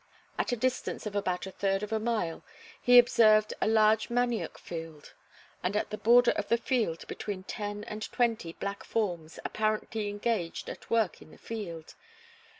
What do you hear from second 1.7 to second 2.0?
of a